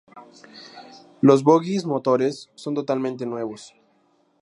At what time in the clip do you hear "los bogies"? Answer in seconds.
1.21-1.85